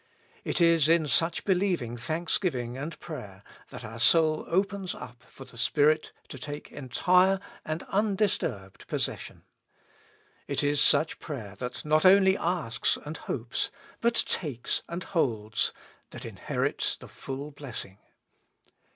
It 0.43 0.59
is 0.59 0.89
in 0.89 1.07
such 1.07 1.45
believing 1.45 1.95
thanksgiving 1.95 2.75
and 2.75 2.99
prayer, 2.99 3.43
that 3.69 3.85
our 3.85 3.99
soul 3.99 4.45
opens 4.47 4.95
up 4.95 5.21
for 5.27 5.45
the 5.45 5.59
Spirit 5.59 6.11
to 6.29 6.39
take 6.39 6.71
entire 6.71 7.39
and 7.63 7.81
undis 7.81 8.39
turbed 8.39 8.87
possession. 8.87 9.43
It 10.47 10.63
is 10.63 10.81
such 10.81 11.19
prayer 11.19 11.55
that 11.59 11.85
not 11.85 12.03
only 12.03 12.35
asks 12.35 12.97
and 12.97 13.15
hopes, 13.15 13.69
but 13.99 14.15
takes 14.15 14.81
and 14.89 15.03
holds, 15.03 15.71
that 16.09 16.25
inherits 16.25 16.95
the 16.97 17.07
full 17.07 17.51
blessing. 17.51 17.99